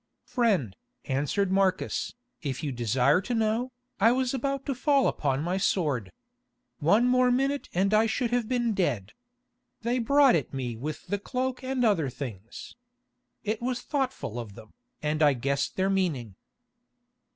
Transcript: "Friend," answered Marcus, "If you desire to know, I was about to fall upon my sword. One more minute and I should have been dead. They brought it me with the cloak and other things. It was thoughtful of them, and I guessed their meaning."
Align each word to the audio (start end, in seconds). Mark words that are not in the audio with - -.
"Friend," 0.25 0.75
answered 1.05 1.51
Marcus, 1.51 2.15
"If 2.41 2.63
you 2.63 2.71
desire 2.71 3.21
to 3.21 3.35
know, 3.35 3.69
I 3.99 4.11
was 4.11 4.33
about 4.33 4.65
to 4.65 4.73
fall 4.73 5.07
upon 5.07 5.43
my 5.43 5.57
sword. 5.57 6.11
One 6.79 7.05
more 7.07 7.29
minute 7.29 7.69
and 7.71 7.93
I 7.93 8.07
should 8.07 8.31
have 8.31 8.49
been 8.49 8.73
dead. 8.73 9.13
They 9.83 9.99
brought 9.99 10.33
it 10.33 10.55
me 10.55 10.75
with 10.75 11.05
the 11.05 11.19
cloak 11.19 11.63
and 11.63 11.85
other 11.85 12.09
things. 12.09 12.75
It 13.43 13.61
was 13.61 13.81
thoughtful 13.83 14.39
of 14.39 14.55
them, 14.55 14.71
and 15.03 15.21
I 15.21 15.33
guessed 15.33 15.75
their 15.75 15.91
meaning." 15.91 16.33